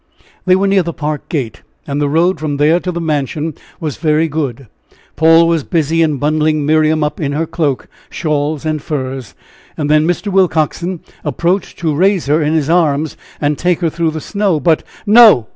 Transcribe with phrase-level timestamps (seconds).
[0.47, 3.97] They were near the park gate, and the road from there to the mansion was
[3.97, 4.65] very good.
[5.15, 9.35] Paul was busy in bundling Miriam up in her cloak, shawls and furs.
[9.77, 10.31] And then Mr.
[10.31, 14.81] Willcoxen approached to raise her in his arms, and take her through the snow; but
[15.05, 15.45] "No!